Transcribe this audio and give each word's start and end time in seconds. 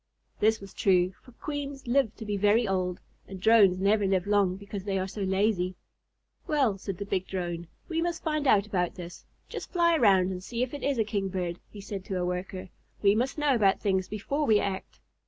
This 0.39 0.59
was 0.59 0.73
true, 0.73 1.13
for 1.21 1.31
Queens 1.33 1.85
live 1.85 2.15
to 2.15 2.25
be 2.25 2.35
very 2.35 2.67
old, 2.67 2.99
and 3.27 3.39
Drones 3.39 3.77
never 3.79 4.07
live 4.07 4.25
long 4.25 4.55
because 4.55 4.83
they 4.83 4.97
are 4.97 5.07
so 5.07 5.21
lazy. 5.21 5.75
"Well," 6.47 6.79
said 6.79 6.97
the 6.97 7.05
big 7.05 7.27
Drone, 7.27 7.67
"we 7.87 8.01
must 8.01 8.23
find 8.23 8.47
out 8.47 8.65
about 8.65 8.95
this. 8.95 9.27
Just 9.47 9.71
fly 9.71 9.95
around 9.95 10.31
and 10.31 10.43
see 10.43 10.63
if 10.63 10.73
it 10.73 10.81
is 10.81 10.97
a 10.97 11.03
Kingbird," 11.03 11.59
he 11.69 11.81
said 11.81 12.03
to 12.05 12.17
a 12.17 12.25
Worker. 12.25 12.69
"We 13.03 13.13
must 13.13 13.37
know 13.37 13.53
about 13.53 13.79
things 13.79 14.07
before 14.07 14.47
we 14.47 14.59
act." 14.59 14.99